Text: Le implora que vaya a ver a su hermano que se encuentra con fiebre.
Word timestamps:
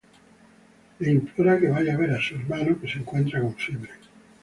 Le 0.97 1.11
implora 1.11 1.59
que 1.59 1.69
vaya 1.69 1.93
a 1.93 1.97
ver 1.99 2.09
a 2.11 2.19
su 2.19 2.33
hermano 2.33 2.81
que 2.81 2.87
se 2.91 2.97
encuentra 2.97 3.39
con 3.39 3.53
fiebre. 3.53 3.91